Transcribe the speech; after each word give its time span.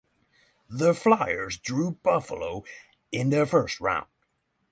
The 0.67 0.95
Flyers 0.95 1.59
drew 1.59 1.91
Buffalo 1.91 2.63
in 3.11 3.29
the 3.29 3.45
first 3.45 3.79
round. 3.79 4.07